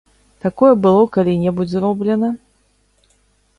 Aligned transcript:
Такое 0.45 0.69
было 0.85 1.03
калі-небудзь 1.17 1.75
зроблена? 1.77 2.29